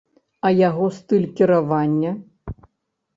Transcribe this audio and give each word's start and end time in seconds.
А 0.47 0.49
яго 0.59 0.87
стыль 0.99 1.27
кіравання? 1.39 2.15